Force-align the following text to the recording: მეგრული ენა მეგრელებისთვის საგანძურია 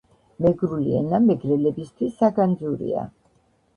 მეგრული 0.45 0.95
ენა 1.01 1.19
მეგრელებისთვის 1.27 2.17
საგანძურია 2.23 3.05